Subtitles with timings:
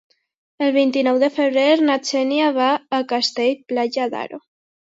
[0.67, 4.43] El vint-i-nou de febrer na Xènia va a Castell-Platja d'Aro.